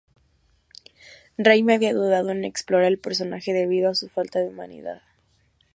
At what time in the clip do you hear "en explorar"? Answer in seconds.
2.31-2.87